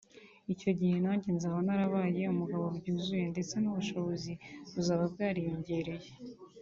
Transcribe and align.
icyo 0.53 0.71
gihe 0.79 0.95
nanjye 1.03 1.29
nzaba 1.37 1.59
narabaye 1.65 2.21
umugabo 2.33 2.65
byuzuye 2.77 3.25
ndetse 3.33 3.55
n’ubushobozi 3.59 4.31
buzaba 4.73 5.03
bwariyongereye 5.13 6.09